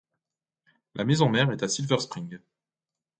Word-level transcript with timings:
La 0.95 1.05
maison-mère 1.05 1.51
est 1.51 1.61
à 1.61 1.67
Silver 1.67 1.99
Spring. 1.99 2.39